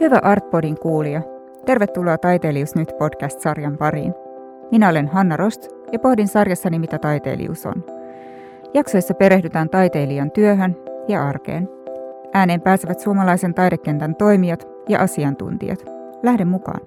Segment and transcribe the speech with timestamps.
[0.00, 1.22] Hyvä Artpodin kuulija.
[1.66, 4.14] Tervetuloa Taiteilijuus nyt podcast-sarjan pariin.
[4.70, 7.84] Minä olen Hanna Rost ja pohdin sarjassani, mitä taiteilijuus on.
[8.74, 10.76] Jaksoissa perehdytään taiteilijan työhön
[11.08, 11.68] ja arkeen.
[12.32, 15.84] Ääneen pääsevät suomalaisen taidekentän toimijat ja asiantuntijat.
[16.22, 16.80] Lähden mukaan.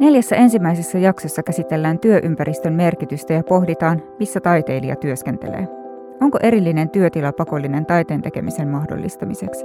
[0.00, 5.79] Neljässä ensimmäisessä jaksossa käsitellään työympäristön merkitystä ja pohditaan, missä taiteilija työskentelee.
[6.20, 9.64] Onko erillinen työtila pakollinen taiteen tekemisen mahdollistamiseksi?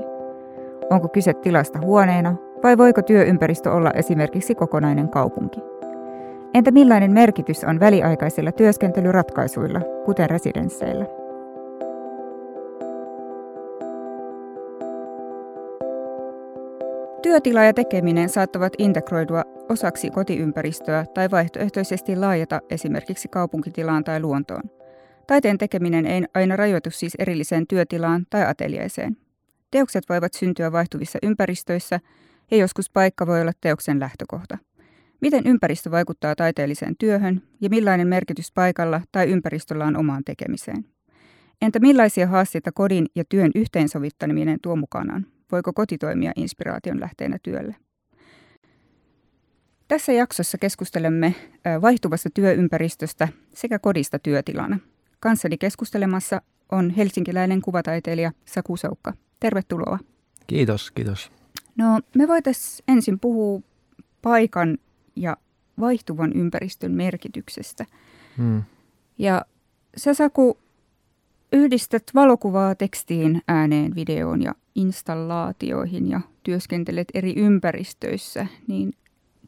[0.90, 5.60] Onko kyse tilasta huoneena vai voiko työympäristö olla esimerkiksi kokonainen kaupunki?
[6.54, 11.06] Entä millainen merkitys on väliaikaisilla työskentelyratkaisuilla, kuten residensseillä?
[17.22, 24.64] Työtila ja tekeminen saattavat integroidua osaksi kotiympäristöä tai vaihtoehtoisesti laajata esimerkiksi kaupunkitilaan tai luontoon.
[25.28, 29.18] Taiteen tekeminen ei aina rajoitu siis erilliseen työtilaan tai ateljeeseen.
[29.72, 32.00] Teokset voivat syntyä vaihtuvissa ympäristöissä
[32.52, 34.58] ja joskus paikka voi olla teoksen lähtökohta.
[35.22, 40.86] Miten ympäristö vaikuttaa taiteelliseen työhön ja millainen merkitys paikalla tai ympäristöllä on omaan tekemiseen?
[41.62, 45.26] Entä millaisia haasteita kodin ja työn yhteensovittaminen tuo mukanaan?
[45.52, 47.76] Voiko koti toimia inspiraation lähteenä työlle?
[49.88, 51.36] Tässä jaksossa keskustelemme
[51.82, 54.80] vaihtuvasta työympäristöstä sekä kodista työtilana.
[55.26, 59.14] Kanssani keskustelemassa on helsinkiläinen kuvataiteilija Saku Soukka.
[59.40, 60.00] Tervetuloa.
[60.48, 61.32] Kiitos, kiitos.
[61.76, 63.62] No, me voitaisiin ensin puhua
[64.22, 64.78] paikan
[65.16, 65.38] ja
[65.80, 67.86] vaihtuvan ympäristön merkityksestä.
[68.38, 68.64] Hmm.
[69.18, 69.46] Ja
[69.98, 70.58] sä Saku
[71.54, 78.94] yhdistät valokuvaa tekstiin, ääneen, videoon ja installaatioihin ja työskentelet eri ympäristöissä, niin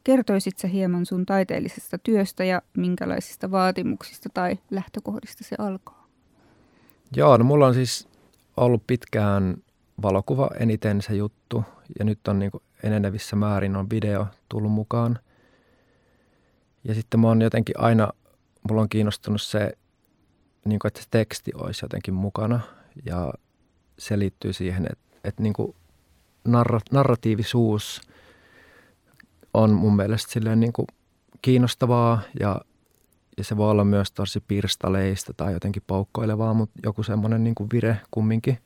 [0.08, 6.08] kertoisit sä hieman sun taiteellisesta työstä ja minkälaisista vaatimuksista tai lähtökohdista se alkaa?
[7.16, 8.08] Joo, no mulla on siis
[8.56, 9.56] ollut pitkään
[10.02, 11.64] valokuva eniten se juttu
[11.98, 12.50] ja nyt on niin
[12.82, 15.18] enenevissä määrin on video tullut mukaan.
[16.84, 18.12] Ja sitten mä oon jotenkin aina,
[18.68, 19.72] mulla on kiinnostunut se,
[20.64, 22.60] niin kuin, että se teksti olisi jotenkin mukana
[23.04, 23.32] ja
[23.98, 25.74] se liittyy siihen, että, että niin kuin
[26.44, 28.00] narra, narratiivisuus
[29.58, 30.86] on mun mielestä silleen niin kuin
[31.42, 32.60] kiinnostavaa ja,
[33.36, 37.68] ja se voi olla myös tosi pirstaleista tai jotenkin poukkoilevaa, mutta joku semmoinen niin kuin
[37.72, 38.58] vire kumminkin.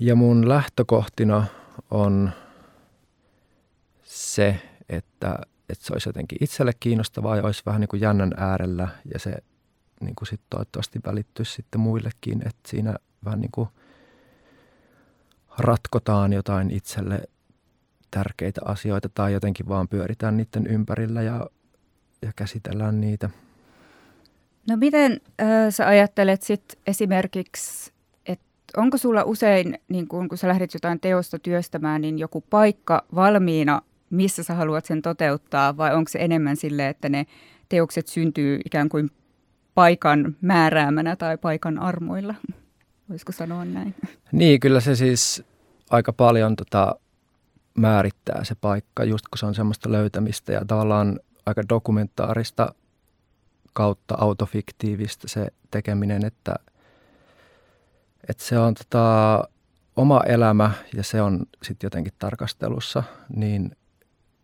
[0.00, 1.46] Ja mun lähtökohtina
[1.90, 2.30] on
[4.02, 8.88] se, että, että se olisi jotenkin itselle kiinnostavaa ja olisi vähän niin kuin jännän äärellä
[9.12, 9.34] ja se
[10.00, 13.68] niin kuin sit toivottavasti välittyisi sitten muillekin, että siinä vähän niin kuin
[15.58, 17.22] ratkotaan jotain itselle
[18.14, 21.46] tärkeitä asioita tai jotenkin vaan pyöritään niiden ympärillä ja,
[22.22, 23.30] ja käsitellään niitä.
[24.68, 27.92] No miten äh, sä ajattelet sit esimerkiksi,
[28.26, 28.44] että
[28.76, 33.82] onko sulla usein, niin kun, kun sä lähdet jotain teosta työstämään, niin joku paikka valmiina,
[34.10, 37.26] missä sä haluat sen toteuttaa vai onko se enemmän sille, että ne
[37.68, 39.10] teokset syntyy ikään kuin
[39.74, 42.34] paikan määräämänä tai paikan armoilla?
[43.08, 43.94] Voisiko sanoa näin?
[44.32, 45.44] Niin, kyllä se siis
[45.90, 46.96] aika paljon tota,
[47.78, 52.74] määrittää se paikka, just kun se on semmoista löytämistä ja tavallaan aika dokumentaarista
[53.72, 56.54] kautta autofiktiivistä se tekeminen, että,
[58.28, 59.48] että se on tota,
[59.96, 63.02] oma elämä ja se on sitten jotenkin tarkastelussa,
[63.36, 63.76] niin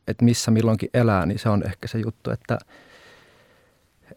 [0.09, 2.59] että missä milloinkin elää, niin se on ehkä se juttu, että,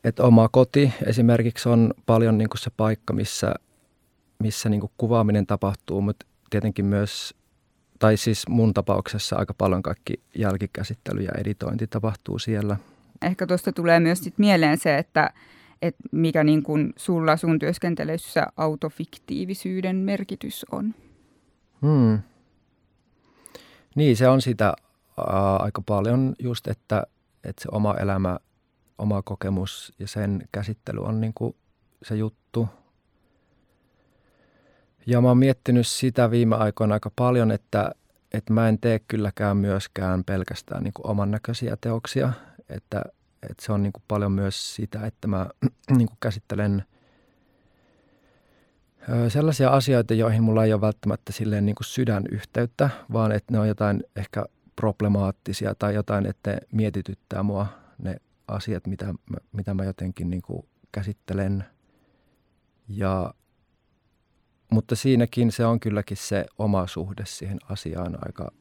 [0.03, 3.53] että oma koti esimerkiksi on paljon niin kuin se paikka, missä,
[4.40, 7.34] missä niin kuin kuvaaminen tapahtuu, mutta tietenkin myös
[8.03, 12.78] tai siis mun tapauksessa aika paljon kaikki jälkikäsittely ja editointi tapahtuu siellä.
[13.22, 15.30] Ehkä tuosta tulee myös sit mieleen se, että,
[15.81, 20.96] että mikä niin kun sulla sun työskentelyssä autofiktiivisyyden merkitys on.
[21.81, 22.19] Hmm.
[23.96, 24.74] Niin, se on sitä
[25.18, 27.03] ää, aika paljon just, että,
[27.44, 28.38] että se oma elämä,
[28.98, 31.56] oma kokemus ja sen käsittely on niin kuin
[32.04, 32.68] se juttu–
[35.06, 37.92] ja mä oon miettinyt sitä viime aikoina aika paljon, että,
[38.33, 42.33] että mä en tee kylläkään myöskään pelkästään niin kuin oman näköisiä teoksia.
[42.69, 43.01] Että,
[43.50, 45.50] että se on niin kuin paljon myös sitä, että mä
[45.97, 46.83] niin kuin käsittelen
[49.27, 53.68] sellaisia asioita, joihin mulla ei ole välttämättä silleen niin kuin sydänyhteyttä, vaan että ne on
[53.68, 54.45] jotain ehkä
[54.75, 58.15] problemaattisia tai jotain, että ne mietityttää mua ne
[58.47, 59.13] asiat, mitä,
[59.51, 61.63] mitä mä jotenkin niin kuin käsittelen.
[62.88, 63.33] Ja
[64.74, 68.52] mutta siinäkin se on kylläkin se oma suhde siihen asiaan aika,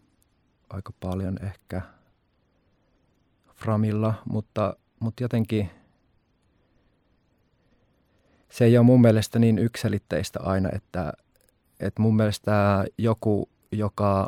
[0.70, 1.82] aika paljon ehkä
[3.54, 5.70] framilla, mutta, mutta jotenkin
[8.50, 11.12] se ei ole mun mielestä niin yksilitteistä aina, että,
[11.80, 14.26] että mun mielestä joku, joka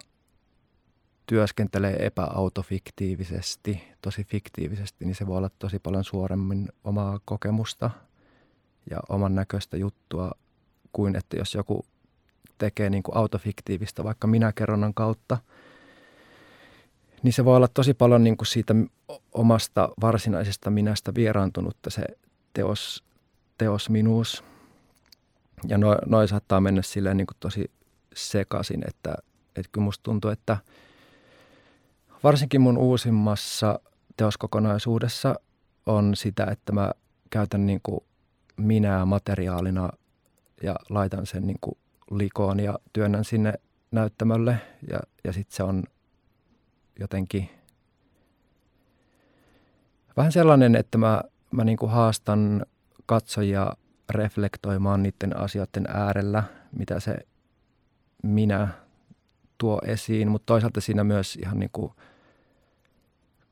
[1.27, 7.91] työskentelee epäautofiktiivisesti, tosi fiktiivisesti, niin se voi olla tosi paljon suoremmin omaa kokemusta
[8.91, 10.31] ja oman näköistä juttua
[10.95, 11.85] kuin että jos joku
[12.59, 15.39] tekee niin kuin autofiktiivistä vaikka minäkerronnan kautta,
[17.23, 18.75] niin se voi olla tosi paljon niin kuin siitä
[19.33, 22.05] omasta varsinaisesta minästä vieraantunutta se
[22.53, 23.05] teos,
[23.59, 24.45] teos minuus.
[25.69, 27.71] Ja noin noi saattaa mennä silleen niin kuin tosi
[28.15, 29.15] sekaisin, että,
[29.57, 30.57] että kyllä musta tuntuu, että
[32.25, 33.81] varsinkin mun uusimmassa
[34.17, 35.35] teoskokonaisuudessa
[35.87, 36.91] on sitä, että mä
[37.31, 38.01] käytän niin kuin
[38.57, 39.91] minää materiaalina
[40.65, 41.79] ja laitan sen niin kuin
[42.11, 43.55] likoon ja työnnän sinne
[43.91, 44.57] näyttämölle.
[44.91, 45.85] Ja, ja sitten se on
[47.01, 47.51] jotenkin
[50.17, 52.67] vähän sellainen, että mä, mä niin kuin haastan
[53.07, 53.73] katsojia
[54.11, 56.43] reflektoimaan niiden asioiden äärellä,
[56.79, 57.17] mitä se
[58.23, 58.69] minä
[59.59, 61.93] tuo esiin, mutta toisaalta siinä myös ihan niin kuin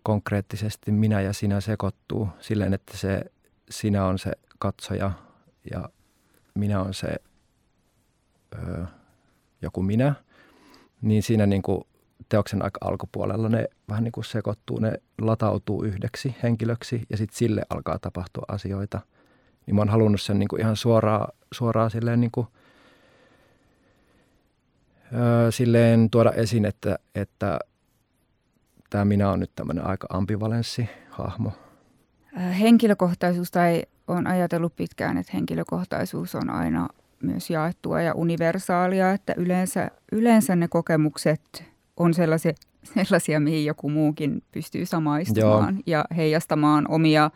[0.02, 3.24] konkreettisesti minä ja sinä sekoittuu silleen, että se
[3.70, 5.12] sinä on se katsoja
[5.70, 5.88] ja
[6.54, 7.14] minä on se
[8.54, 8.86] ö,
[9.62, 10.14] joku minä,
[11.02, 11.84] niin siinä niin kuin
[12.28, 17.62] teoksen aika alkupuolella ne vähän niin kuin sekoittuu, ne latautuu yhdeksi henkilöksi ja sitten sille
[17.70, 19.00] alkaa tapahtua asioita.
[19.66, 22.46] Niin mä oon halunnut sen niin kuin ihan suoraan, suoraan silleen, niin kuin,
[25.14, 27.58] öö, silleen tuoda esiin, että, että
[28.90, 31.52] tämä minä on nyt tämmöinen aika ambivalenssi hahmo.
[32.60, 36.88] Henkilökohtaisuus tai on ajatellut pitkään, että henkilökohtaisuus on aina
[37.22, 41.64] myös jaettua ja universaalia, että yleensä, yleensä ne kokemukset
[41.96, 42.52] on sellaisia,
[42.94, 45.82] sellaisia, mihin joku muukin pystyy samaistumaan Joo.
[45.86, 47.30] ja heijastamaan omia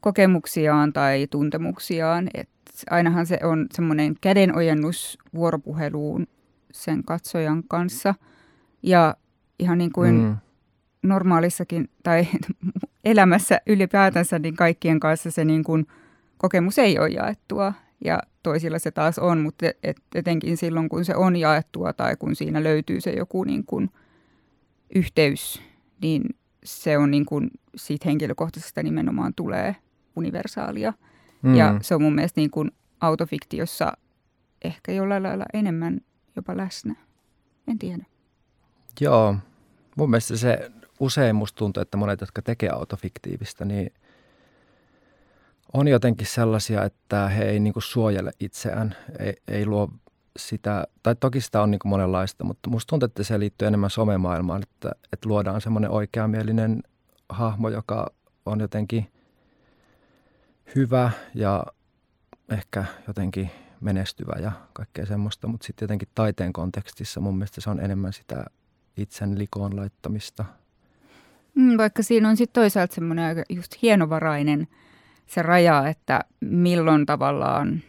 [0.00, 2.28] kokemuksiaan tai tuntemuksiaan.
[2.34, 2.48] Et
[2.90, 6.26] ainahan se on semmoinen kädenojennus vuoropuheluun
[6.72, 8.14] sen katsojan kanssa.
[8.82, 9.14] Ja
[9.58, 10.36] ihan niin kuin mm.
[11.02, 12.26] normaalissakin tai
[13.04, 15.86] elämässä ylipäätänsä, niin kaikkien kanssa se niin kuin
[16.40, 17.72] kokemus ei ole jaettua.
[18.04, 22.36] Ja toisilla se taas on, mutta et, etenkin silloin, kun se on jaettua tai kun
[22.36, 23.90] siinä löytyy se joku niin kuin
[24.94, 25.62] yhteys,
[26.02, 26.22] niin
[26.64, 29.76] se on niin kuin siitä henkilökohtaisesta nimenomaan tulee
[30.16, 30.92] universaalia.
[31.42, 31.54] Mm.
[31.54, 32.70] Ja se on mun mielestä niin kuin
[33.00, 33.92] autofiktiossa
[34.64, 36.00] ehkä jollain lailla enemmän
[36.36, 36.94] jopa läsnä.
[37.68, 38.04] En tiedä.
[39.00, 39.36] Joo,
[39.96, 40.70] mun mielestä se
[41.00, 43.92] usein musta tuntuu, että monet, jotka tekee autofiktiivistä, niin
[45.72, 49.88] on jotenkin sellaisia, että he ei niin kuin suojele itseään, ei, ei luo
[50.36, 53.90] sitä, tai toki sitä on niin kuin monenlaista, mutta musta tuntuu, että se liittyy enemmän
[53.90, 56.82] somemaailmaan, että, että luodaan semmoinen oikeamielinen
[57.28, 58.12] hahmo, joka
[58.46, 59.12] on jotenkin
[60.74, 61.66] hyvä ja
[62.48, 63.50] ehkä jotenkin
[63.80, 68.44] menestyvä ja kaikkea semmoista, mutta sitten jotenkin taiteen kontekstissa mun mielestä se on enemmän sitä
[68.96, 70.44] itsen likoon laittamista.
[71.54, 74.68] Mm, vaikka siinä on sitten toisaalta semmoinen aika just hienovarainen–
[75.30, 77.82] se raja, että milloin tavallaan,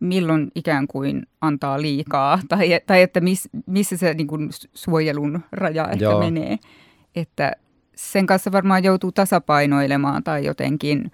[0.00, 5.88] milloin ikään kuin antaa liikaa tai, tai että miss, missä se niin kuin suojelun raja
[5.88, 6.20] ehkä Joo.
[6.20, 6.58] menee.
[7.16, 7.52] Että
[7.96, 11.12] sen kanssa varmaan joutuu tasapainoilemaan tai jotenkin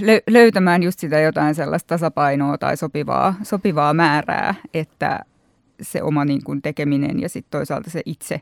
[0.00, 5.20] lö- löytämään just sitä jotain sellaista tasapainoa tai sopivaa, sopivaa määrää, että
[5.82, 8.40] se oma niin kuin tekeminen ja sitten toisaalta se itse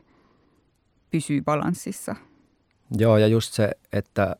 [1.11, 2.15] pysyy balanssissa.
[2.97, 4.35] Joo, ja just se, että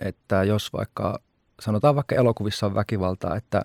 [0.00, 1.20] että jos vaikka,
[1.60, 3.64] sanotaan vaikka elokuvissa on väkivaltaa, että,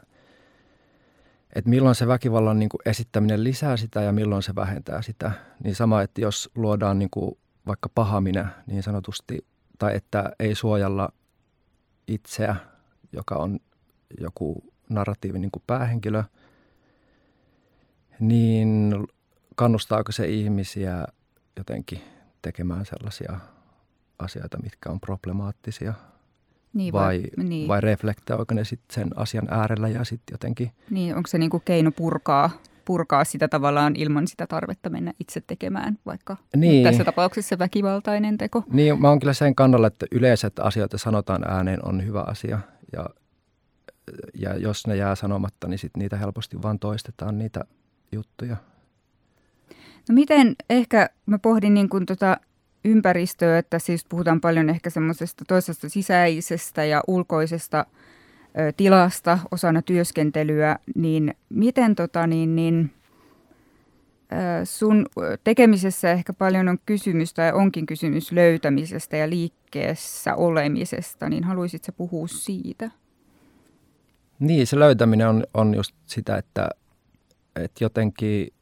[1.56, 5.32] että milloin se väkivallan niin kuin esittäminen lisää sitä ja milloin se vähentää sitä.
[5.64, 7.38] Niin sama, että jos luodaan niin kuin
[7.68, 9.46] vaikka pahamina niin sanotusti,
[9.80, 11.10] tai että ei suojella
[12.08, 12.56] itseä,
[13.12, 13.60] joka on
[14.20, 16.24] joku narratiivin niin kuin päähenkilö,
[18.20, 18.94] niin
[19.56, 21.06] kannustaako se ihmisiä
[21.58, 22.02] jotenkin
[22.42, 23.40] tekemään sellaisia
[24.20, 25.94] asioita, mitkä on problemaattisia–
[26.76, 27.68] niin, vai, vai, niin.
[27.68, 30.72] vai reflektoiko ne sitten sen asian äärellä ja sitten jotenkin...
[30.90, 32.50] Niin, onko se niinku keino purkaa,
[32.86, 36.84] purkaa sitä tavallaan ilman sitä tarvetta mennä itse tekemään, vaikka niin.
[36.84, 38.64] tässä tapauksessa väkivaltainen teko?
[38.72, 42.60] Niin, mä oon kyllä sen kannalla, että yleiset asioita sanotaan ääneen on hyvä asia
[42.94, 43.06] ja,
[44.34, 47.64] ja jos ne jää sanomatta, niin sitten niitä helposti vaan toistetaan niitä
[48.12, 48.58] juttuja.
[50.10, 52.38] No miten, ehkä mä pohdin niin kuin tota
[52.86, 57.86] ympäristöä, että siis puhutaan paljon ehkä semmoisesta toisesta sisäisestä ja ulkoisesta
[58.78, 62.92] tilasta osana työskentelyä, niin miten tota, niin, niin,
[64.64, 65.06] sun
[65.44, 72.28] tekemisessä ehkä paljon on kysymys tai onkin kysymys löytämisestä ja liikkeessä olemisesta, niin haluaisitko puhua
[72.28, 72.92] siitä?
[74.40, 76.70] Niin, se löytäminen on, on just sitä, että,
[77.56, 78.54] että jotenkin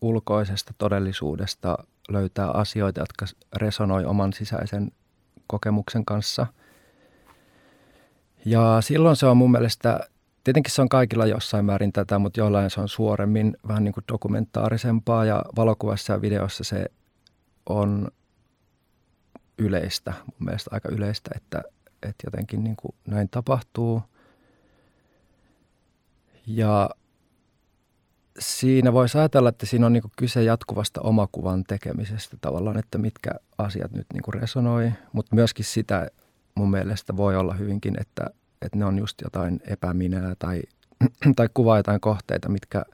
[0.00, 1.78] ulkoisesta todellisuudesta
[2.08, 4.90] löytää asioita, jotka resonoi oman sisäisen
[5.46, 6.46] kokemuksen kanssa.
[8.44, 10.00] Ja silloin se on mun mielestä,
[10.44, 14.04] tietenkin se on kaikilla jossain määrin tätä, mutta jollain se on suoremmin vähän niin kuin
[14.12, 16.86] dokumentaarisempaa ja valokuvassa ja videossa se
[17.68, 18.08] on
[19.58, 21.62] yleistä, mun mielestä aika yleistä, että,
[22.02, 24.02] että jotenkin niin kuin näin tapahtuu.
[26.46, 26.90] Ja
[28.38, 33.92] siinä voisi ajatella, että siinä on niin kyse jatkuvasta omakuvan tekemisestä tavallaan, että mitkä asiat
[33.92, 36.08] nyt niin resonoi, mutta myöskin sitä
[36.54, 38.24] mun mielestä voi olla hyvinkin, että,
[38.62, 40.62] että ne on just jotain epäminää tai,
[41.36, 42.84] tai kuvaa jotain kohteita, mitkä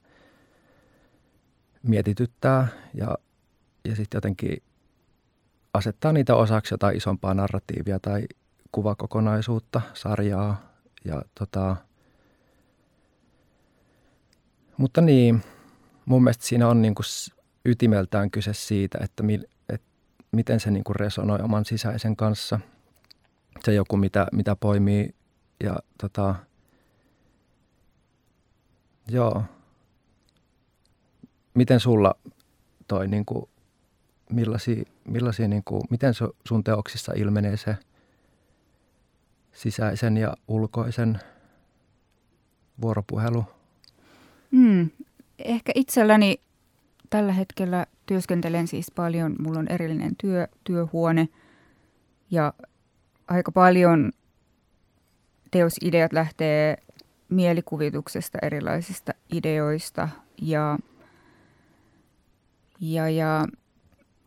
[1.82, 3.14] mietityttää ja,
[3.84, 4.62] ja sitten jotenkin
[5.74, 8.24] asettaa niitä osaksi jotain isompaa narratiivia tai
[8.72, 10.72] kuvakokonaisuutta, sarjaa
[11.04, 11.76] ja tota,
[14.80, 15.42] mutta niin,
[16.04, 17.04] mun mielestä siinä on niin kuin
[17.64, 19.86] ytimeltään kyse siitä, että, mi, että
[20.32, 22.60] miten se niin kuin resonoi oman sisäisen kanssa.
[23.64, 25.14] Se joku, mitä, mitä poimii
[25.64, 26.34] ja tota,
[29.08, 29.42] joo.
[31.54, 32.14] Miten sulla
[32.88, 33.48] toi, niin kuin,
[34.30, 36.14] millaisia, millaisia niin kuin, miten
[36.48, 37.76] sun teoksissa ilmenee se
[39.52, 41.20] sisäisen ja ulkoisen
[42.82, 43.59] vuoropuhelu?
[44.50, 44.90] Mm,
[45.38, 46.40] ehkä itselläni
[47.10, 49.36] tällä hetkellä työskentelen siis paljon.
[49.38, 51.28] Mulla on erillinen työ, työhuone
[52.30, 52.52] ja
[53.28, 54.12] aika paljon
[55.50, 56.76] teosideat lähtee
[57.28, 60.08] mielikuvituksesta, erilaisista ideoista
[60.42, 60.78] ja,
[62.80, 63.46] ja, ja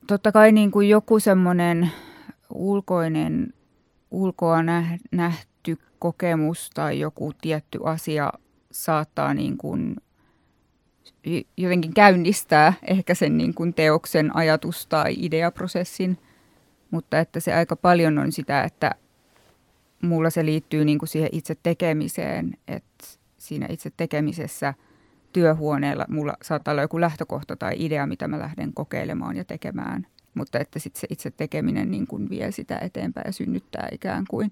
[0.08, 1.92] totta kai niin kuin joku semmoinen
[2.54, 3.54] ulkoinen,
[4.12, 4.58] ulkoa
[5.12, 8.34] nähty kokemus tai joku tietty asia
[8.72, 9.96] saattaa niin kuin
[11.58, 16.18] jotenkin käynnistää ehkä sen niin kuin teoksen ajatus- tai ideaprosessin,
[16.92, 18.92] mutta että se aika paljon on sitä, että
[20.02, 23.06] mulla se liittyy niin kuin siihen itse tekemiseen, että
[23.38, 24.74] siinä itse tekemisessä
[25.34, 30.60] työhuoneella mulla saattaa olla joku lähtökohta tai idea, mitä mä lähden kokeilemaan ja tekemään, mutta
[30.60, 34.52] että sitten se itse tekeminen niin kuin vie sitä eteenpäin ja synnyttää ikään kuin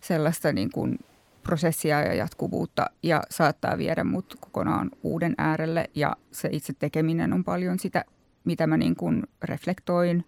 [0.00, 0.98] sellaista niin kuin
[1.42, 7.44] prosessia ja jatkuvuutta ja saattaa viedä mut kokonaan uuden äärelle ja se itse tekeminen on
[7.44, 8.04] paljon sitä,
[8.44, 10.24] mitä mä niin kuin reflektoin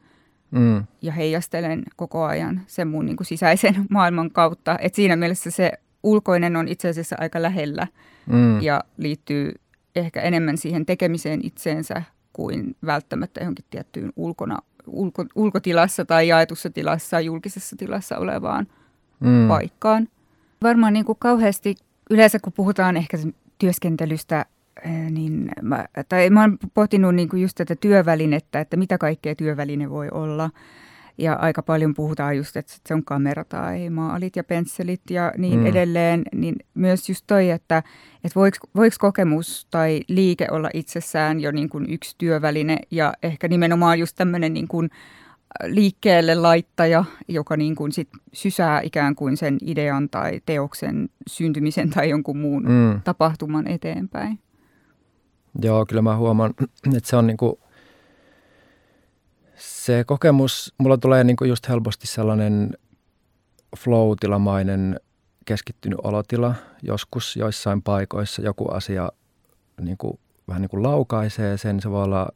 [0.50, 0.84] mm.
[1.02, 4.78] ja heijastelen koko ajan sen mun niin kuin sisäisen maailman kautta.
[4.80, 7.86] Et siinä mielessä se ulkoinen on itse asiassa aika lähellä
[8.26, 8.60] mm.
[8.60, 9.54] ja liittyy
[9.96, 12.02] ehkä enemmän siihen tekemiseen itseensä
[12.32, 18.66] kuin välttämättä johonkin tiettyyn ulkona, ulko, ulkotilassa tai jaetussa tilassa, julkisessa tilassa olevaan
[19.20, 19.48] mm.
[19.48, 20.08] paikkaan.
[20.62, 21.74] Varmaan niin kuin kauheasti
[22.10, 23.18] yleensä kun puhutaan ehkä
[23.58, 24.46] työskentelystä,
[25.10, 29.90] niin mä, tai mä oon pohtinut niin kuin just tätä työvälinettä, että mitä kaikkea työväline
[29.90, 30.50] voi olla.
[31.18, 35.60] Ja aika paljon puhutaan just, että se on kamera tai maalit ja pensselit ja niin
[35.60, 35.66] mm.
[35.66, 36.22] edelleen.
[36.34, 37.78] Niin myös just toi, että,
[38.24, 43.48] että voiko, voiko kokemus tai liike olla itsessään jo niin kuin yksi työväline ja ehkä
[43.48, 44.90] nimenomaan just tämmöinen niin kuin,
[45.66, 52.10] liikkeelle laittaja, joka niin kuin sit sysää ikään kuin sen idean tai teoksen syntymisen tai
[52.10, 53.00] jonkun muun mm.
[53.04, 54.38] tapahtuman eteenpäin.
[55.62, 56.54] Joo, kyllä mä huomaan,
[56.96, 57.54] että se on niin kuin,
[59.56, 62.76] se kokemus, mulla tulee niin kuin just helposti sellainen
[63.78, 65.00] flow-tilamainen
[65.44, 66.54] keskittynyt olotila.
[66.82, 69.12] Joskus joissain paikoissa joku asia
[69.80, 70.18] niin kuin,
[70.48, 71.80] vähän niin kuin laukaisee sen.
[71.80, 72.28] Se voi olla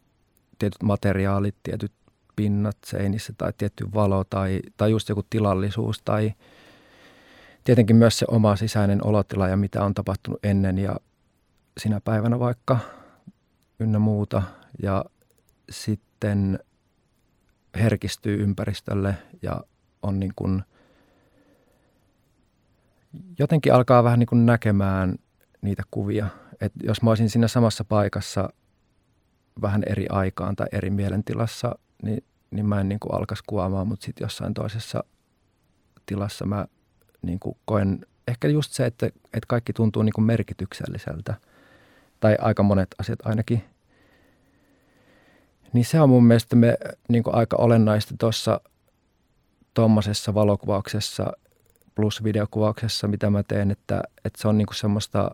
[0.59, 1.93] tietyt materiaalit, tietyt
[2.37, 6.33] pinnat seinissä tai tietty valo tai, tai just joku tilallisuus tai
[7.65, 10.97] tietenkin myös se oma sisäinen olotila ja mitä on tapahtunut ennen ja
[11.79, 12.79] sinä päivänä vaikka
[13.81, 14.43] ynnä muuta.
[14.83, 15.05] Ja
[15.71, 16.59] sitten
[17.75, 19.61] herkistyy ympäristölle ja
[20.03, 20.63] on niin kuin,
[23.39, 25.17] jotenkin alkaa vähän niin kuin näkemään
[25.63, 26.27] niitä kuvia.
[26.61, 28.49] Et jos mä olisin siinä samassa paikassa
[29.63, 34.05] vähän eri aikaan tai eri mielentilassa, niin, niin mä en niin kuin alkaisi kuvaamaan, mutta
[34.05, 35.05] sitten jossain toisessa
[36.07, 36.67] tilassa mä
[37.23, 41.35] niin kuin koen ehkä just se, että, että kaikki tuntuu niin kuin merkitykselliseltä.
[42.21, 43.65] Tai aika monet asiat ainakin.
[45.73, 48.61] Niin se on mun mielestä me, niin kuin aika olennaista tuossa
[49.75, 51.33] tuommoisessa valokuvauksessa
[51.95, 55.31] plus videokuvauksessa, mitä mä teen, että, että se on niin kuin semmoista,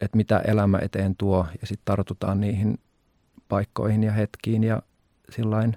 [0.00, 2.78] että mitä elämä eteen tuo ja sitten tartutaan niihin
[3.48, 4.82] paikkoihin ja hetkiin ja
[5.30, 5.76] sillain.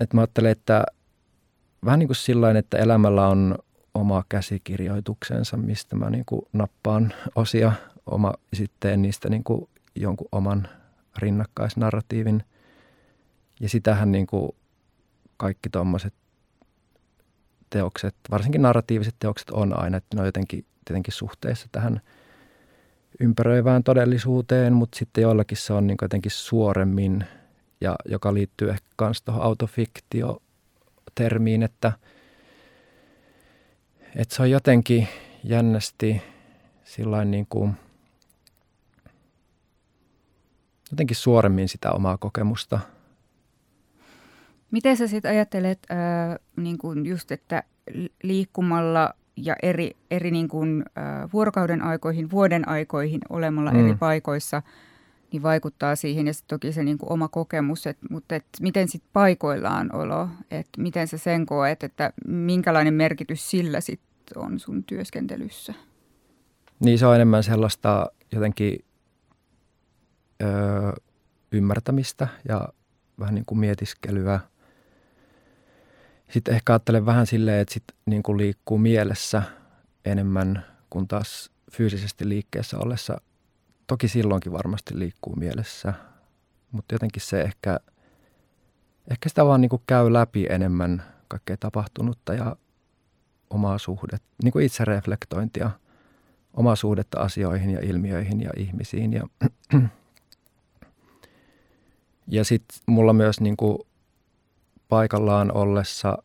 [0.00, 0.84] Että mä ajattelen, että
[1.84, 3.58] vähän niin kuin sillain, että elämällä on
[3.94, 7.72] oma käsikirjoituksensa, mistä mä niin kuin nappaan osia
[8.06, 10.68] oma, sitten niistä niin kuin jonkun oman
[11.18, 12.44] rinnakkaisnarratiivin.
[13.60, 14.52] Ja sitähän niin kuin
[15.36, 16.14] kaikki tuommoiset
[17.70, 22.00] teokset, varsinkin narratiiviset teokset on aina, että ne on jotenkin tietenkin suhteessa tähän
[23.20, 27.24] ympäröivään todellisuuteen, mutta sitten joillakin se on niin jotenkin suoremmin,
[27.80, 31.92] ja joka liittyy ehkä myös tuohon autofiktio-termiin, että,
[34.16, 35.08] että se on jotenkin
[35.44, 36.22] jännästi
[36.84, 37.74] sillain niin kuin,
[40.90, 42.80] jotenkin suoremmin sitä omaa kokemusta–
[44.74, 45.96] Miten sä sitten ajattelet äh,
[46.56, 47.62] niin kuin just, että
[48.22, 53.84] liikkumalla ja eri, eri niin kuin, äh, vuorokauden aikoihin, vuoden aikoihin olemalla mm.
[53.84, 54.62] eri paikoissa,
[55.32, 56.26] niin vaikuttaa siihen.
[56.26, 60.28] Ja sitten toki se niin kuin oma kokemus, et, mutta et miten sitten paikoillaan olo,
[60.50, 65.74] että miten sä sen koet, että minkälainen merkitys sillä sitten on sun työskentelyssä?
[66.80, 68.84] Niin se on enemmän sellaista jotenkin
[70.42, 70.92] öö,
[71.52, 72.68] ymmärtämistä ja
[73.18, 74.40] vähän niin kuin mietiskelyä–
[76.34, 79.42] sitten ehkä ajattelen vähän silleen, että sit niin kuin liikkuu mielessä
[80.04, 83.20] enemmän kuin taas fyysisesti liikkeessä ollessa.
[83.86, 85.94] Toki silloinkin varmasti liikkuu mielessä,
[86.72, 87.80] mutta jotenkin se ehkä,
[89.10, 92.56] ehkä sitä vaan niin kuin käy läpi enemmän kaikkea tapahtunutta ja
[93.50, 95.70] omaa suhdetta, niin kuin itsereflektointia,
[96.54, 99.12] omaa suhdetta asioihin ja ilmiöihin ja ihmisiin.
[99.12, 99.28] Ja,
[102.36, 103.78] ja sitten mulla myös niin kuin
[104.88, 106.18] paikallaan ollessa,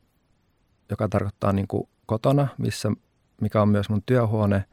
[0.89, 2.92] joka tarkoittaa niin kuin kotona, missä,
[3.42, 4.66] mikä on myös mun työhuone,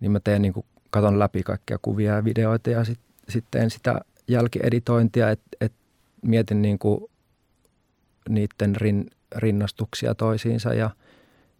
[0.00, 3.70] niin mä teen niin kuin, katon läpi kaikkia kuvia ja videoita ja sitten sit teen
[3.70, 5.72] sitä jälkieditointia, että et
[6.22, 7.00] mietin niin kuin
[8.28, 10.90] niiden rin, rinnastuksia toisiinsa ja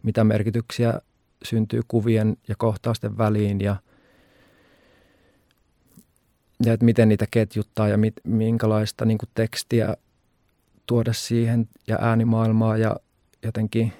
[0.03, 1.01] mitä merkityksiä
[1.43, 3.75] syntyy kuvien ja kohtausten väliin ja,
[6.65, 9.97] ja että miten niitä ketjuttaa ja mit, minkälaista niin kuin tekstiä
[10.87, 12.95] tuoda siihen ja äänimaailmaa ja
[13.43, 13.93] jotenkin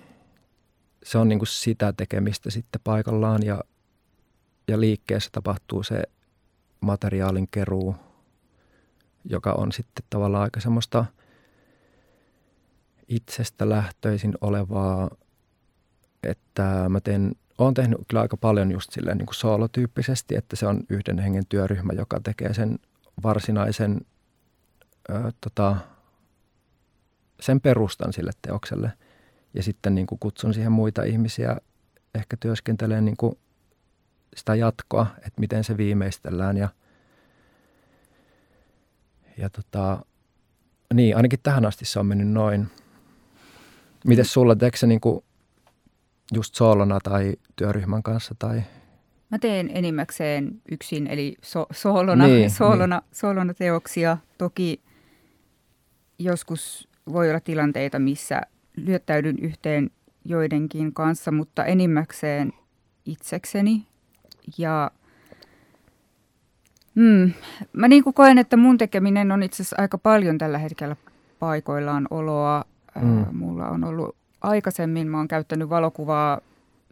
[1.04, 3.64] se on niin kuin sitä tekemistä sitten paikallaan ja,
[4.68, 6.04] ja liikkeessä tapahtuu se
[6.82, 7.96] materiaalin keruu,
[9.26, 11.06] joka on sitten tavallaan aika semmoista
[13.08, 15.10] itsestä lähtöisin olevaa,
[16.24, 20.68] että mä teen, olen tehnyt kyllä aika paljon just silleen niin kuin soolotyyppisesti, että se
[20.68, 22.80] on yhden hengen työryhmä, joka tekee sen
[23.24, 24.02] varsinaisen
[25.10, 25.78] ö, tota,
[27.40, 28.92] sen perustan sille teokselle.
[29.54, 31.58] Ja sitten niin kuin kutsun siihen muita ihmisiä
[32.16, 33.38] ehkä työskentelee niin kuin
[34.36, 36.58] sitä jatkoa, että miten se viimeistellään.
[36.58, 36.70] Ja,
[39.38, 40.06] ja tota,
[40.94, 42.68] niin, ainakin tähän asti se on mennyt noin.
[44.06, 45.24] Miten sulla, teekö se niin kuin
[46.34, 48.36] just soolona tai työryhmän kanssa?
[48.40, 48.64] Tai?
[49.30, 53.16] Mä teen enimmäkseen yksin, eli so- soolona, niin, soolona, niin.
[53.16, 54.18] soolona teoksia.
[54.38, 54.82] Toki
[56.20, 58.42] joskus voi olla tilanteita, missä
[58.76, 59.92] lyöttäydyn yhteen
[60.26, 62.54] joidenkin kanssa, mutta enimmäkseen
[63.06, 63.88] itsekseni.
[64.58, 64.92] Ja
[66.96, 67.32] mm,
[67.74, 70.96] mä niin kuin koen, että mun tekeminen on itse asiassa aika paljon tällä hetkellä
[71.40, 72.66] paikoillaan oloa.
[73.02, 73.22] Mm.
[73.22, 76.42] Äh, mulla on ollut aikaisemmin, mä oon käyttänyt valokuvaa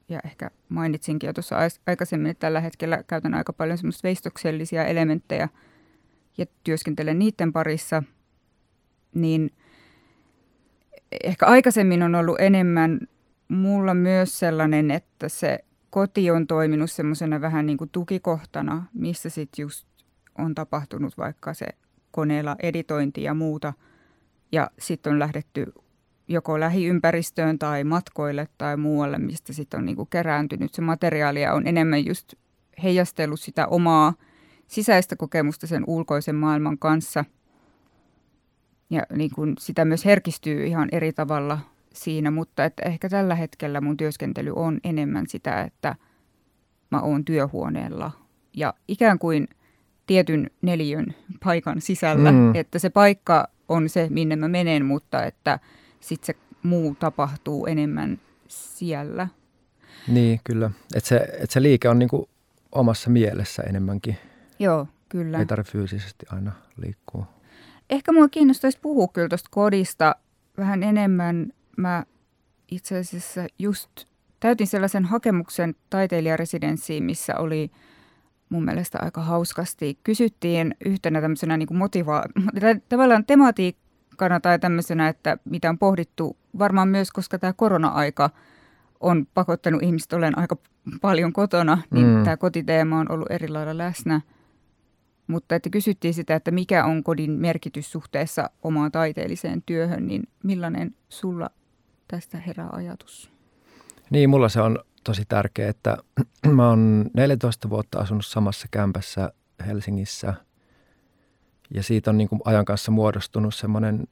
[0.09, 1.55] ja ehkä mainitsinkin jo tuossa
[1.87, 5.49] aikaisemmin, että tällä hetkellä käytän aika paljon semmoista veistoksellisia elementtejä
[6.37, 8.03] ja työskentelen niiden parissa,
[9.13, 9.51] niin–
[11.23, 12.99] ehkä aikaisemmin on ollut enemmän
[13.47, 19.63] mulla myös sellainen, että se koti on toiminut semmoisena vähän niin kuin tukikohtana, missä sitten
[19.63, 19.87] just
[20.37, 21.65] on tapahtunut vaikka se
[22.11, 23.73] koneella editointi ja muuta.
[24.51, 25.73] Ja sitten on lähdetty
[26.27, 31.53] joko lähiympäristöön tai matkoille tai muualle, mistä sitten on niin kuin kerääntynyt se materiaali ja
[31.53, 32.33] on enemmän just
[32.83, 34.13] heijastellut sitä omaa
[34.67, 37.25] sisäistä kokemusta sen ulkoisen maailman kanssa–
[38.89, 41.59] ja niin kuin sitä myös herkistyy ihan eri tavalla
[41.93, 45.95] siinä, mutta että ehkä tällä hetkellä mun työskentely on enemmän sitä, että
[46.91, 48.11] mä oon työhuoneella
[48.53, 49.47] ja ikään kuin
[50.07, 51.05] tietyn neljön
[51.43, 52.55] paikan sisällä, mm.
[52.55, 55.59] että se paikka on se, minne mä menen, mutta että
[55.99, 59.27] sitten se muu tapahtuu enemmän siellä.
[60.07, 60.71] Niin, kyllä.
[60.95, 62.29] Että se, et se liike on niinku
[62.71, 64.17] omassa mielessä enemmänkin.
[64.59, 65.39] Joo, kyllä.
[65.39, 67.34] Ei tarvitse fyysisesti aina liikkua.
[67.89, 70.15] Ehkä mua kiinnostaisi puhua kyllä tuosta kodista
[70.57, 71.53] vähän enemmän.
[71.77, 72.03] Mä
[72.71, 73.89] itse asiassa just
[74.39, 77.71] täytin sellaisen hakemuksen taiteilijaresidenssiin, missä oli
[78.49, 79.99] mun mielestä aika hauskasti.
[80.03, 82.23] Kysyttiin yhtenä tämmöisenä niin motivaa,
[82.89, 88.29] tavallaan tematiikkana tai tämmöisenä, että mitä on pohdittu varmaan myös, koska tämä korona-aika
[88.99, 90.57] on pakottanut ihmiset olen aika
[91.01, 92.23] paljon kotona, niin mm.
[92.23, 94.21] tämä kotiteema on ollut eri lailla läsnä.
[95.27, 100.95] Mutta että kysyttiin sitä, että mikä on kodin merkitys suhteessa omaan taiteelliseen työhön, niin millainen
[101.09, 101.49] sulla
[102.07, 103.31] tästä herää ajatus?
[104.09, 105.97] Niin, mulla se on tosi tärkeää, että
[106.55, 109.31] mä oon 14 vuotta asunut samassa kämpässä
[109.65, 110.33] Helsingissä
[111.73, 114.07] ja siitä on niin kuin ajan kanssa muodostunut semmoinen,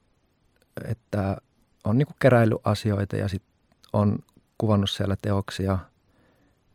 [0.88, 1.36] että
[1.84, 3.54] on niin kuin keräillyt asioita ja sitten
[3.92, 4.18] on
[4.58, 5.78] kuvannut siellä teoksia,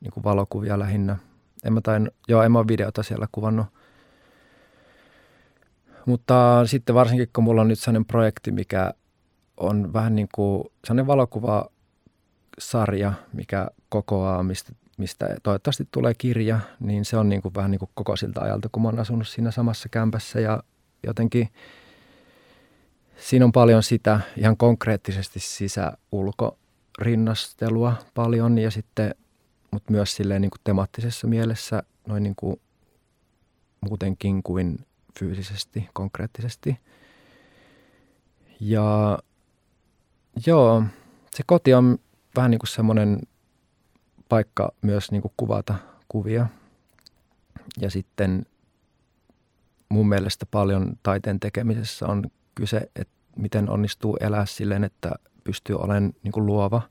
[0.02, 1.18] niin kuin valokuvia lähinnä.
[1.64, 3.66] En mä tain, joo, en mä ole videota siellä kuvannut.
[6.06, 8.94] Mutta sitten varsinkin, kun mulla on nyt sellainen projekti, mikä
[9.58, 17.18] on vähän niin kuin sellainen valokuvasarja, mikä kokoaa, mistä, mistä toivottavasti tulee kirja, niin se
[17.18, 19.90] on niin kuin vähän niin kuin koko siltä ajalta, kun mä oon asunut siinä samassa
[19.90, 20.64] kämpässä ja
[21.04, 21.50] jotenkin
[23.18, 26.58] siinä on paljon sitä ihan konkreettisesti sisä-ulko
[27.00, 29.16] rinnastelua paljon ja sitten,
[29.72, 32.62] mutta myös silleen niin kuin temaattisessa mielessä noin niin kuin
[33.90, 34.86] muutenkin kuin
[35.20, 36.78] fyysisesti, konkreettisesti.
[38.60, 39.20] Ja
[40.46, 40.84] joo,
[41.32, 41.98] se koti on
[42.36, 43.20] vähän niin kuin semmoinen
[44.30, 45.76] paikka myös niin kuin kuvata
[46.08, 46.48] kuvia.
[47.82, 48.46] Ja sitten
[49.90, 52.24] mun mielestä paljon taiteen tekemisessä on
[52.56, 55.12] kyse, että miten onnistuu elää silleen, että
[55.44, 56.82] pystyy olemaan niin kuin luova.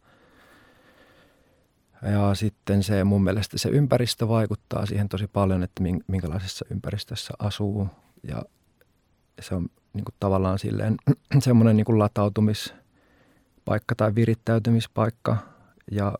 [2.02, 7.88] Ja sitten se mun mielestä se ympäristö vaikuttaa siihen tosi paljon, että minkälaisessa ympäristössä asuu.
[8.22, 8.42] Ja
[9.40, 10.96] se on niin kuin tavallaan silleen
[11.38, 15.36] semmoinen niin kuin latautumispaikka tai virittäytymispaikka.
[15.90, 16.14] Ja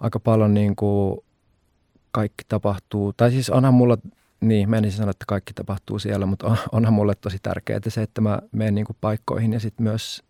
[0.00, 1.20] aika paljon niin kuin
[2.10, 3.98] kaikki tapahtuu, tai siis onhan mulla
[4.40, 8.20] niin, menisin sanoa, että kaikki tapahtuu siellä, mutta on, onhan mulle tosi tärkeää se, että
[8.20, 10.22] mä menen niin kuin paikkoihin ja sitten myös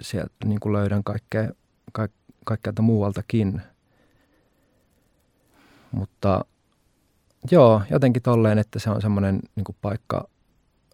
[0.00, 1.50] sieltä niin kuin löydän kaikkea,
[1.92, 2.12] kaik,
[2.44, 3.62] kaikkealta muualtakin.
[5.92, 6.44] Mutta
[7.50, 10.28] joo, jotenkin tolleen, että se on semmoinen niin paikka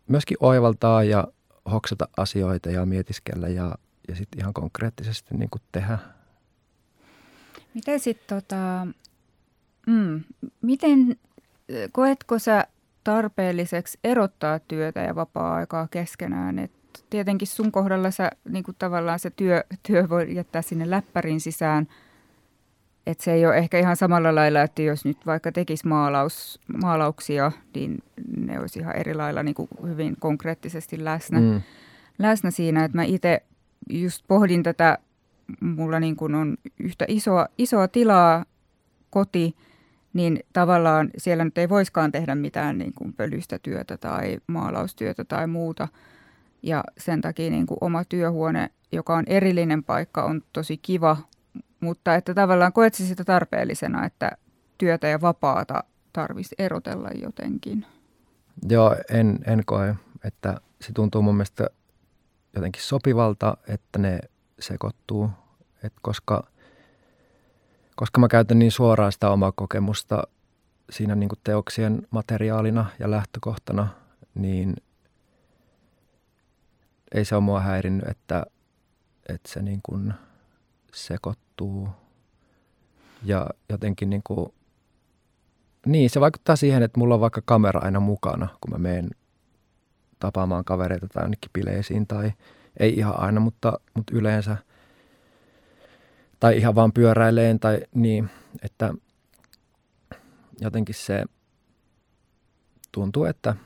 [0.08, 1.28] myöskin oivaltaa ja
[1.72, 3.74] hoksata asioita ja mietiskellä ja,
[4.08, 5.98] ja sitten ihan konkreettisesti niin kuin tehdä.
[7.74, 8.86] Miten sitten tota,
[9.86, 10.20] mm,
[10.62, 11.16] miten
[11.92, 12.66] koetko sä
[13.04, 16.58] tarpeelliseksi erottaa työtä ja vapaa-aikaa keskenään?
[16.58, 16.72] Et
[17.10, 21.88] tietenkin sun kohdalla sä, niin kuin tavallaan se työ, työ voi jättää sinne läppärin sisään.
[23.06, 27.52] Et se ei ole ehkä ihan samalla lailla, että jos nyt vaikka tekisi maalaus, maalauksia,
[27.74, 27.98] niin
[28.36, 31.60] ne olisi ihan eri lailla niin kuin hyvin konkreettisesti läsnä, mm.
[32.18, 32.84] läsnä siinä.
[32.84, 33.42] Että mä itse
[33.90, 34.98] just pohdin tätä,
[35.60, 38.44] mulla niin kuin on yhtä isoa, isoa tilaa
[39.10, 39.54] koti–
[40.12, 45.46] niin tavallaan siellä nyt ei voiskaan tehdä mitään niin kuin pölystä työtä tai maalaustyötä tai
[45.46, 45.88] muuta.
[46.62, 51.16] Ja sen takia niin kuin oma työhuone, joka on erillinen paikka, on tosi kiva,
[51.82, 54.30] mutta että tavallaan koet sitä tarpeellisena, että
[54.78, 57.86] työtä ja vapaata tarvitsisi erotella jotenkin?
[58.68, 61.66] Joo, en, en koe, että se tuntuu mun mielestä
[62.54, 64.18] jotenkin sopivalta, että ne
[64.60, 65.30] sekoittuu,
[65.82, 66.42] että koska–
[67.96, 70.22] koska mä käytän niin suoraan sitä omaa kokemusta
[70.90, 73.88] siinä niin teoksien materiaalina ja lähtökohtana,
[74.34, 74.76] niin
[77.14, 78.46] ei se ole mua häirinnyt, että,
[79.28, 80.14] että se niin kuin
[80.94, 81.41] sekoittuu.
[83.24, 84.52] Ja jotenkin niin kuin,
[85.86, 89.10] niin se vaikuttaa siihen, että mulla on vaikka kamera aina mukana, kun mä menen
[90.18, 92.32] tapaamaan kavereita tai jonnekin bileisiin tai
[92.80, 94.56] ei ihan aina, mutta, mutta yleensä–
[96.42, 98.30] tai ihan vaan pyöräileen tai niin,
[98.62, 98.94] että
[100.60, 101.24] jotenkin se
[102.92, 103.56] tuntuu, että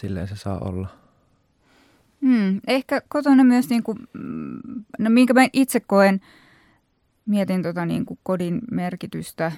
[0.00, 0.88] silleen se saa olla.
[2.20, 3.98] Hmm, ehkä kotona myös, niin kuin,
[4.98, 6.20] no minkä mä itse koen,
[7.26, 9.52] mietin tota niin kuin kodin merkitystä,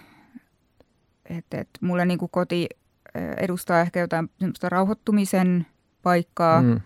[1.24, 2.68] että, että mulle niin kuin koti
[3.36, 4.30] edustaa ehkä jotain
[4.62, 5.66] rauhoittumisen
[6.02, 6.80] paikkaa, hmm.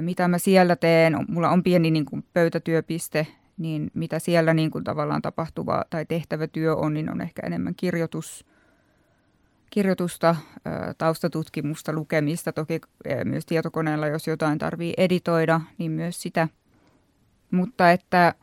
[0.00, 1.16] mitä mä siellä teen.
[1.28, 3.26] Mulla on pieni niin kuin pöytätyöpiste,
[3.58, 7.74] niin mitä siellä niin kuin tavallaan tapahtuva tai tehtävä työ on, niin on ehkä enemmän
[7.76, 8.46] kirjoitus,
[9.70, 10.36] kirjoitusta,
[10.98, 12.52] taustatutkimusta, lukemista.
[12.52, 12.80] Toki
[13.24, 16.48] myös tietokoneella, jos jotain tarvii editoida, niin myös sitä.
[17.50, 18.34] Mutta että,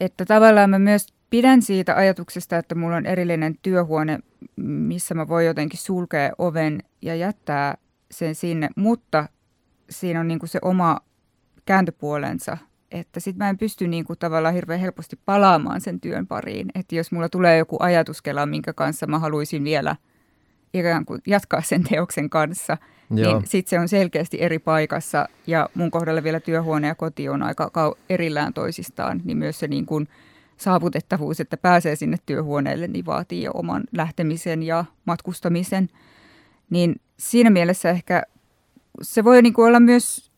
[0.00, 4.18] että tavallaan mä myös pidän siitä ajatuksesta, että mulla on erillinen työhuone,
[4.56, 7.76] missä mä voin jotenkin sulkea oven ja jättää
[8.10, 9.28] sen sinne, mutta
[9.90, 11.00] siinä on niin kuin se oma
[11.66, 12.58] kääntöpuolensa–
[12.90, 16.68] että sitten mä en pysty niin kuin tavallaan hirveän helposti palaamaan sen työn pariin.
[16.74, 19.96] Että jos mulla tulee joku ajatuskela, minkä kanssa mä haluaisin vielä
[20.74, 22.78] ikään kuin jatkaa sen teoksen kanssa,
[23.10, 23.38] Joo.
[23.38, 25.28] niin sitten se on selkeästi eri paikassa.
[25.46, 29.86] Ja mun kohdalla vielä työhuone ja koti on aika erillään toisistaan, niin myös se niin
[29.86, 30.08] kuin
[30.56, 35.88] saavutettavuus, että pääsee sinne työhuoneelle, niin vaatii jo oman lähtemisen ja matkustamisen.
[36.70, 38.22] Niin siinä mielessä ehkä
[39.02, 40.30] se voi niin kuin olla myös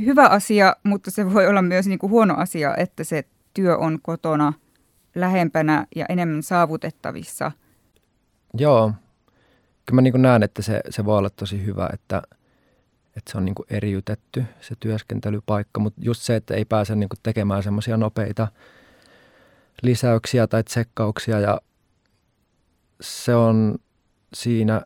[0.00, 3.98] hyvä asia, mutta se voi olla myös niin kuin huono asia, että se työ on
[4.02, 4.52] kotona
[5.14, 7.52] lähempänä ja enemmän saavutettavissa.
[8.58, 8.92] Joo,
[9.86, 12.22] kyllä mä niin näen, että se, se voi olla tosi hyvä, että,
[13.16, 17.08] että se on niin kuin eriytetty se työskentelypaikka, mutta just se, että ei pääse niin
[17.08, 18.48] kuin tekemään semmoisia nopeita
[19.82, 21.60] lisäyksiä tai tsekkauksia ja
[23.00, 23.74] se on
[24.34, 24.82] siinä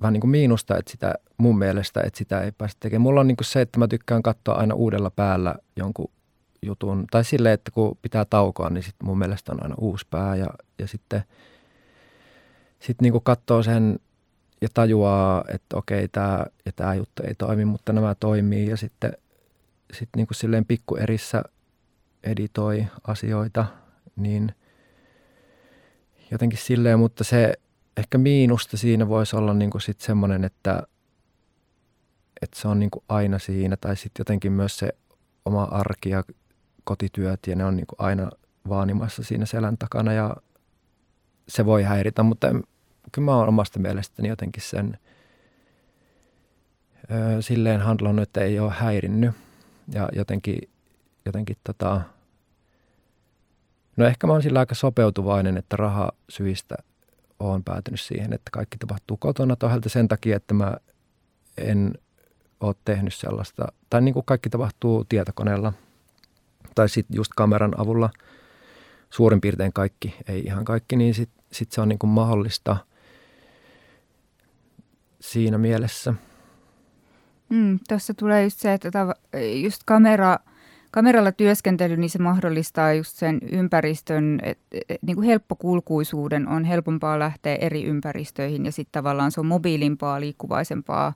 [0.00, 3.02] vähän niin kuin miinusta, että sitä mun mielestä, että sitä ei pääse tekemään.
[3.02, 6.10] Mulla on niin kuin se, että mä tykkään katsoa aina uudella päällä jonkun
[6.62, 10.36] jutun, tai silleen, että kun pitää taukoa, niin sit mun mielestä on aina uusi pää
[10.36, 10.46] ja,
[10.78, 11.24] ja sitten
[12.86, 13.98] sit niin katsoo sen
[14.60, 18.68] ja tajuaa, että okei, tämä ja tämä juttu ei toimi, mutta nämä toimii.
[18.68, 19.12] Ja sitten
[19.92, 21.42] sit niin kuin silleen pikkuerissä
[22.24, 23.66] editoi asioita,
[24.16, 24.54] niin
[26.30, 27.54] jotenkin silleen, mutta se
[27.96, 30.82] ehkä miinusta siinä voisi olla niin kuin sit semmoinen, että,
[32.42, 33.76] että se on niin aina siinä.
[33.76, 34.88] Tai sitten jotenkin myös se
[35.44, 36.24] oma arki ja
[36.84, 38.30] kotityöt ja ne on niin aina
[38.68, 40.36] vaanimassa siinä selän takana ja
[41.48, 42.46] se voi häiritä, mutta
[43.16, 44.98] kyllä mä oon omasta mielestäni jotenkin sen
[47.10, 49.34] ö, silleen handlannut, että ei ole häirinnyt.
[49.92, 50.58] Ja jotenkin,
[51.24, 52.00] jotenkin tota,
[53.96, 56.74] no ehkä mä oon sillä aika sopeutuvainen, että raha syistä
[57.38, 60.76] oon päätynyt siihen, että kaikki tapahtuu kotona tohelta sen takia, että mä
[61.58, 61.94] en
[62.60, 65.72] ole tehnyt sellaista, tai niin kuin kaikki tapahtuu tietokoneella–
[66.76, 68.10] tai sitten just kameran avulla.
[69.10, 72.76] Suurin piirtein kaikki, ei ihan kaikki, niin sitten sit se on niin kuin mahdollista
[75.32, 76.14] siinä mielessä.
[77.48, 78.90] Mm, Tuossa tulee just se, että
[79.62, 80.38] just kamera,
[80.90, 84.58] kameralla työskentely, niin se mahdollistaa just sen ympäristön, et,
[84.88, 90.20] et, niin kuin helppokulkuisuuden, on helpompaa lähteä eri ympäristöihin ja sitten tavallaan se on mobiilimpaa,
[90.20, 91.12] liikkuvaisempaa.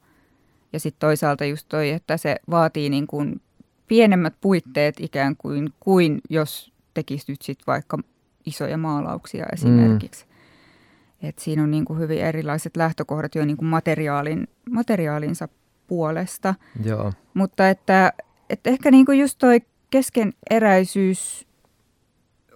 [0.73, 3.41] Ja sitten toisaalta just toi, että se vaatii niin kuin
[3.89, 7.99] pienemmät puitteet ikään kuin, kuin jos tekisi nyt sitten vaikka
[8.47, 10.25] isoja maalauksia esimerkiksi.
[10.25, 10.30] Mm.
[11.23, 15.49] Et siinä on niin kuin hyvin erilaiset lähtökohdat jo niin kuin materiaalin, materiaalinsa
[15.87, 16.55] puolesta.
[16.85, 17.13] Joo.
[17.35, 18.13] Mutta että,
[18.51, 21.47] että ehkä niin kuin just toi keskeneräisyys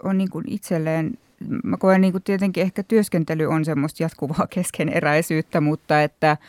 [0.03, 1.17] on niin kuin itselleen,
[1.63, 6.37] mä koen niin kuin tietenkin ehkä työskentely on semmoista jatkuvaa keskeneräisyyttä, mutta että–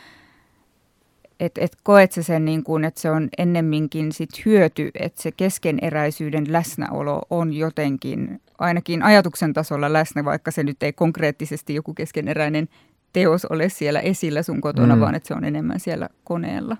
[1.41, 5.33] että et koet sä sen niin kuin, että se on ennemminkin sit hyöty, että se
[5.33, 12.69] keskeneräisyyden läsnäolo on jotenkin ainakin ajatuksen tasolla läsnä, vaikka se nyt ei konkreettisesti joku keskeneräinen
[13.13, 15.01] teos ole siellä esillä sun kotona, mm.
[15.01, 16.77] vaan että se on enemmän siellä koneella.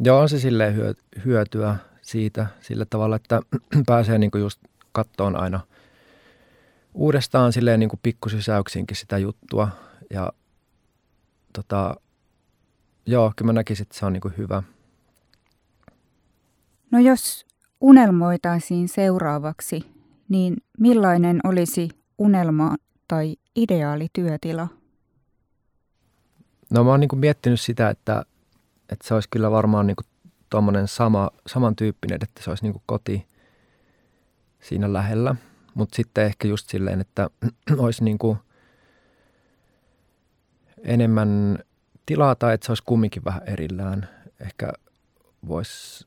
[0.00, 0.74] Joo, on se silleen
[1.24, 3.40] hyötyä siitä sillä tavalla, että
[3.86, 4.60] pääsee niinku just
[4.92, 5.60] kattoon aina
[6.94, 9.68] uudestaan silleen niinku pikkusysäyksinkin sitä juttua
[10.10, 10.32] ja
[11.52, 11.96] tota,
[13.10, 14.62] Joo, kyllä mä näkisin, että se on niin kuin hyvä.
[16.90, 17.46] No jos
[17.80, 19.86] unelmoitaisiin seuraavaksi,
[20.28, 22.76] niin millainen olisi unelma
[23.08, 24.68] tai ideaali työtila?
[26.70, 28.24] No mä oon niin kuin miettinyt sitä, että,
[28.88, 29.96] että se olisi kyllä varmaan niin
[30.50, 33.26] tuommoinen sama, samantyyppinen, että se olisi niin kuin koti
[34.60, 35.34] siinä lähellä.
[35.74, 37.30] Mutta sitten ehkä just silleen, että
[37.78, 38.38] olisi niin kuin
[40.82, 41.58] enemmän
[42.10, 44.08] tilaa tai että se olisi kumminkin vähän erillään.
[44.40, 44.72] Ehkä
[45.48, 46.06] voisi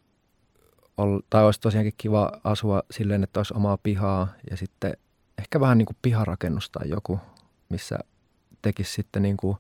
[0.98, 4.94] olla, tai olisi tosiaankin kiva asua silleen, että olisi omaa pihaa ja sitten
[5.38, 7.20] ehkä vähän niin kuin piharakennus tai joku,
[7.70, 8.00] missä
[8.62, 9.58] tekisi sitten niin kuin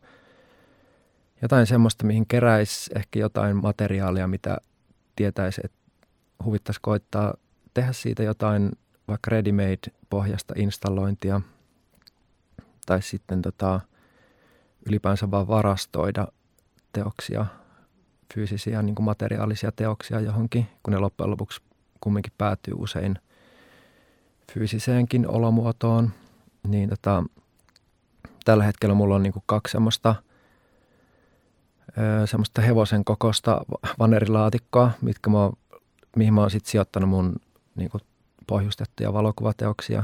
[1.41, 4.57] jotain semmoista, mihin keräisi ehkä jotain materiaalia, mitä
[5.15, 5.77] tietäisi, että
[6.45, 7.33] huvittaisi koittaa
[7.73, 8.71] tehdä siitä jotain
[9.07, 11.41] vaikka ready-made-pohjasta installointia
[12.85, 13.79] tai sitten tota,
[14.87, 16.27] ylipäänsä vaan varastoida
[16.93, 17.45] teoksia,
[18.33, 21.61] fyysisiä niin kuin materiaalisia teoksia johonkin, kun ne loppujen lopuksi
[22.01, 23.19] kumminkin päätyy usein
[24.53, 26.11] fyysiseenkin olomuotoon.
[26.67, 27.23] Niin tota,
[28.45, 30.15] tällä hetkellä mulla on niin kuin kaksi semmoista,
[32.25, 33.61] semmoista hevosen kokosta
[33.99, 35.53] vanerilaatikkoa, mitkä mä oon,
[36.15, 37.35] mihin mä oon sitten sijoittanut mun
[37.75, 38.01] niin kuin
[38.47, 40.03] pohjustettuja valokuvateoksia.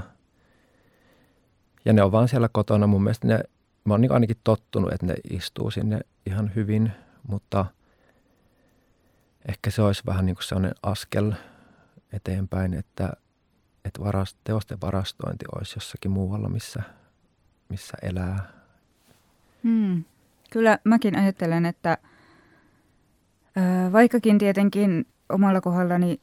[1.85, 2.87] Ja ne on vaan siellä kotona.
[2.87, 3.43] Mun mielestä ne
[3.89, 6.91] mä oon niin ainakin tottunut, että ne istuu sinne ihan hyvin,
[7.27, 7.65] mutta
[9.47, 11.33] ehkä se olisi vähän niin kuin sellainen askel
[12.13, 13.13] eteenpäin, että,
[13.85, 16.83] että varast, teosten varastointi olisi jossakin muualla, missä,
[17.69, 18.51] missä elää.
[19.63, 20.03] Hmm.
[20.51, 21.97] Kyllä mäkin ajattelen, että
[23.91, 26.19] vaikkakin tietenkin omalla kohdallani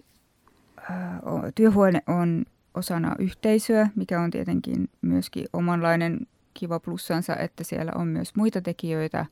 [1.54, 8.34] työhuone on osana yhteisöä, mikä on tietenkin myöskin omanlainen kiva plussansa, että siellä on myös
[8.36, 9.26] muita tekijöitä,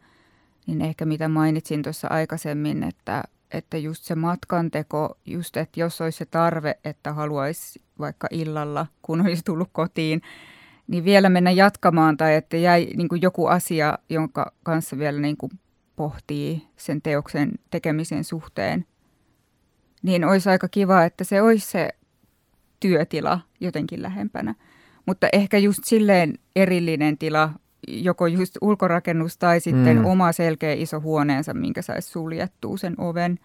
[0.66, 6.18] niin ehkä mitä mainitsin tuossa aikaisemmin, että, että just se matkanteko, just että jos olisi
[6.18, 10.22] se tarve, että haluaisi vaikka illalla, kun olisi tullut kotiin,
[10.86, 15.36] niin vielä mennä jatkamaan tai että jäi niin kuin joku asia, jonka kanssa vielä niin
[15.36, 15.52] kuin
[15.96, 18.86] pohtii sen teoksen tekemisen suhteen,
[20.02, 21.88] niin olisi aika kiva, että se olisi se
[22.80, 24.54] työtila jotenkin lähempänä.
[25.06, 27.50] Mutta ehkä just silleen erillinen tila,
[27.88, 30.04] joko just ulkorakennus tai sitten mm.
[30.04, 33.38] oma selkeä iso huoneensa, minkä saisi suljettua sen oven,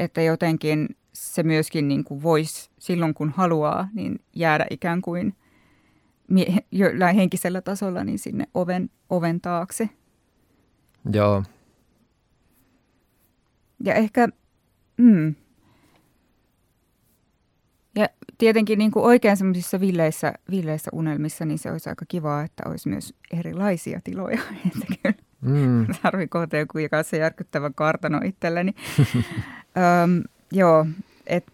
[0.00, 5.34] että jotenkin se myöskin niin kuin voisi silloin kun haluaa, niin jäädä ikään kuin
[6.72, 9.88] jollain henkisellä tasolla niin sinne oven, oven taakse.
[11.12, 11.42] Joo.
[13.84, 14.28] Ja ehkä,
[14.96, 15.34] mm,
[18.38, 22.88] tietenkin niin kuin oikein semmoisissa villeissä, villeissä unelmissa, niin se olisi aika kivaa, että olisi
[22.88, 24.38] myös erilaisia tiloja.
[25.40, 25.86] mm.
[26.02, 28.74] Tarvii kohta joku se järkyttävä kartano itselleni.
[29.04, 30.22] um,
[30.52, 30.86] joo,
[31.26, 31.46] et,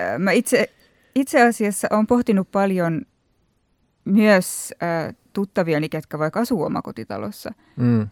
[0.00, 0.70] äh, mä itse,
[1.14, 3.02] itse asiassa olen pohtinut paljon
[4.04, 7.50] myös äh, tuttaviani, ketkä vaikka asuu omakotitalossa.
[7.76, 8.08] Mm.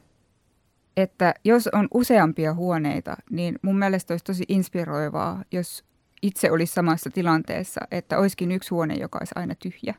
[0.96, 5.84] Että jos on useampia huoneita, niin mun mielestä olisi tosi inspiroivaa, jos
[6.22, 9.94] itse olisi samassa tilanteessa, että olisikin yksi huone, joka olisi aina tyhjä.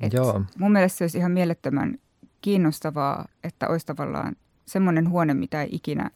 [0.00, 0.42] Et Joo.
[0.58, 1.98] Mun mielestä se olisi ihan mielettömän
[2.40, 6.10] kiinnostavaa, että olisi tavallaan semmoinen huone, mitä ei ikinä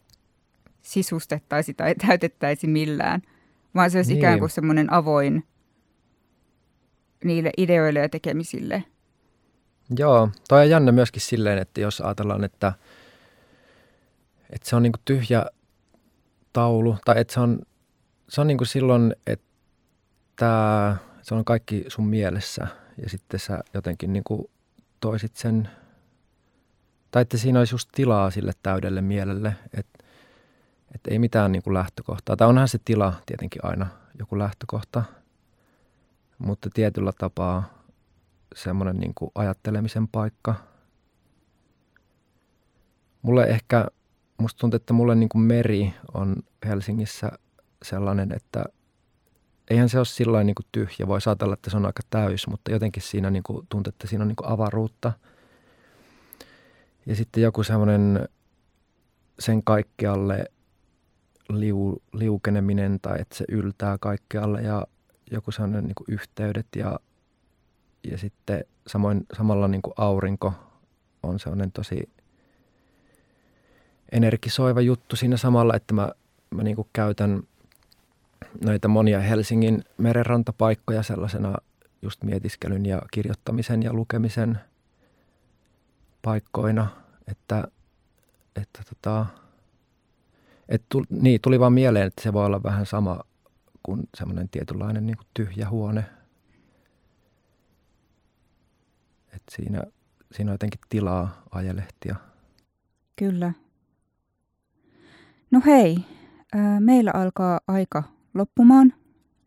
[0.82, 3.22] sisustettaisi tai täytettäisi millään,
[3.74, 4.18] vaan se olisi niin.
[4.18, 5.44] ikään kuin semmoinen avoin
[7.24, 8.84] niille ideoille ja tekemisille.
[9.98, 12.72] Joo, toi on jännä myöskin silleen, että jos ajatellaan, että,
[14.50, 15.46] että se on niin tyhjä
[16.52, 17.58] taulu, tai että se on
[18.28, 22.66] se on niin kuin silloin, että se on kaikki sun mielessä
[23.02, 24.50] ja sitten sä jotenkin niin kuin
[25.00, 25.68] toisit sen,
[27.10, 30.04] tai että siinä olisi just tilaa sille täydelle mielelle, että,
[30.94, 32.36] että ei mitään niin kuin lähtökohtaa.
[32.36, 33.86] Tai onhan se tila tietenkin aina
[34.18, 35.04] joku lähtökohta,
[36.38, 37.84] mutta tietyllä tapaa
[38.54, 40.54] semmoinen niin kuin ajattelemisen paikka.
[43.22, 43.86] Mulle ehkä,
[44.38, 46.36] musta tuntuu, että mulle niin kuin meri on
[46.66, 47.32] Helsingissä
[47.82, 48.64] sellainen, että
[49.70, 51.06] eihän se ole sillä niin tyhjä.
[51.06, 54.22] Voi ajatella, että se on aika täys, mutta jotenkin siinä niin kuin, tuntuu, että siinä
[54.22, 55.12] on niin avaruutta.
[57.06, 58.28] Ja sitten joku semmoinen
[59.38, 60.44] sen kaikkialle
[61.48, 64.86] liu, liukeneminen tai että se yltää kaikkialle ja
[65.30, 67.00] joku sellainen niin yhteydet ja,
[68.10, 70.52] ja sitten samoin, samalla niin aurinko
[71.22, 72.08] on sellainen tosi
[74.12, 76.12] energisoiva juttu siinä samalla, että mä,
[76.50, 77.42] mä niin käytän–
[78.64, 81.54] noita monia Helsingin merenrantapaikkoja sellaisena
[82.02, 84.58] just mietiskelyn ja kirjoittamisen ja lukemisen
[86.22, 86.88] paikkoina,
[87.28, 87.68] että,
[88.56, 89.26] että tota,
[90.68, 93.20] et tuli, niin, tuli vaan mieleen, että se voi olla vähän sama
[93.82, 96.04] kuin semmoinen tietynlainen niin kuin tyhjä huone.
[99.36, 99.82] että siinä,
[100.32, 102.16] siinä on jotenkin tilaa ajelehtia.
[103.16, 103.52] Kyllä.
[105.50, 105.98] No hei,
[106.80, 108.02] meillä alkaa aika
[108.36, 108.92] loppumaan.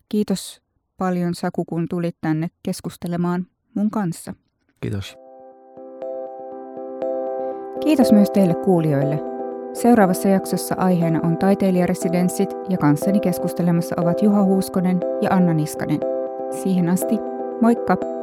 [0.10, 0.62] Kiitos
[0.98, 4.34] paljon Saku, kun tulit tänne keskustelemaan mun kanssa.
[4.82, 5.18] Kiitos.
[7.84, 9.20] Kiitos myös teille kuulijoille.
[9.74, 16.00] Seuraavassa jaksossa aiheena on taiteilijaresidenssit ja kanssani keskustelemassa ovat Juha Huuskonen ja Anna Niskanen.
[16.64, 17.16] Siihen asti,
[17.62, 18.19] moikka!